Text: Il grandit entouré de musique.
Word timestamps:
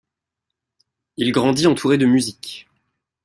Il 1.17 1.31
grandit 1.31 1.67
entouré 1.67 1.99
de 1.99 2.07
musique. 2.07 2.67